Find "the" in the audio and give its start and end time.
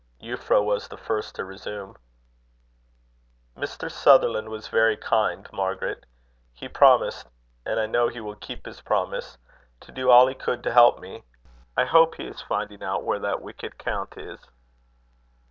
0.87-0.97